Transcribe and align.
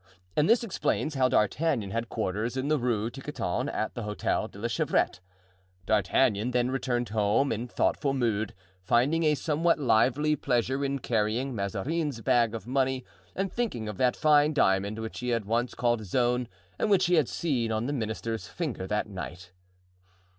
And 0.35 0.49
this 0.49 0.63
explains 0.63 1.13
how 1.13 1.29
D'Artagnan 1.29 1.91
had 1.91 2.09
quarters 2.09 2.57
in 2.57 2.69
the 2.69 2.79
Rue 2.79 3.11
Tiquetonne, 3.11 3.69
at 3.69 3.93
the 3.93 4.01
Hotel 4.01 4.47
de 4.47 4.57
la 4.57 4.67
Chevrette. 4.67 5.19
D'Artagnan 5.85 6.49
then 6.49 6.71
returned 6.71 7.09
home 7.09 7.51
in 7.51 7.67
thoughtful 7.67 8.15
mood, 8.15 8.55
finding 8.83 9.21
a 9.21 9.35
somewhat 9.35 9.77
lively 9.77 10.35
pleasure 10.35 10.83
in 10.83 10.97
carrying 10.97 11.53
Mazarin's 11.53 12.19
bag 12.21 12.55
of 12.55 12.65
money 12.65 13.05
and 13.35 13.53
thinking 13.53 13.87
of 13.87 13.97
that 13.97 14.15
fine 14.15 14.53
diamond 14.53 14.97
which 14.97 15.19
he 15.19 15.29
had 15.29 15.45
once 15.45 15.75
called 15.75 15.99
his 15.99 16.15
own 16.15 16.47
and 16.79 16.89
which 16.89 17.05
he 17.05 17.13
had 17.13 17.29
seen 17.29 17.71
on 17.71 17.85
the 17.85 17.93
minister's 17.93 18.47
finger 18.47 18.87
that 18.87 19.07
night. 19.07 19.51